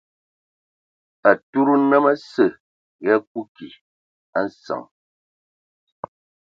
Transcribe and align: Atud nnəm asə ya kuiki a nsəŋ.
Atud 1.29 1.67
nnəm 1.81 2.05
asə 2.11 2.45
ya 3.07 3.15
kuiki 3.29 3.67
a 4.37 4.39
nsəŋ. 4.47 4.83